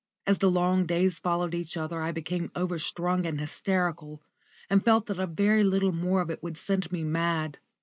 As 0.25 0.39
the 0.39 0.49
long 0.49 0.87
days 0.87 1.19
followed 1.19 1.53
each 1.53 1.77
other 1.77 2.01
I 2.01 2.11
became 2.11 2.49
overstrung 2.55 3.27
and 3.27 3.39
hysterical, 3.39 4.23
and 4.67 4.83
felt 4.83 5.05
that 5.05 5.19
a 5.19 5.27
very 5.27 5.63
little 5.63 5.91
more 5.93 6.21
of 6.21 6.31
it 6.31 6.41
would 6.41 6.57
send 6.57 6.91
me 6.91 7.03
mad. 7.03 7.59